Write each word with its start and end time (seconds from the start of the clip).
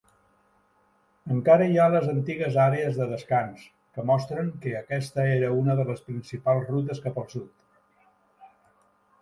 Encara 1.33 1.65
hi 1.73 1.75
ha 1.83 1.89
les 1.95 2.07
antigues 2.13 2.57
àrees 2.63 2.97
de 3.01 3.07
descans, 3.11 3.67
que 3.99 4.07
mostren 4.13 4.49
que 4.65 4.75
aquesta 4.81 5.29
era 5.37 5.53
una 5.59 5.77
de 5.81 5.87
les 5.91 6.03
principals 6.09 6.67
rutes 6.75 7.03
cap 7.07 7.21
al 7.25 7.33
sud. 7.37 7.53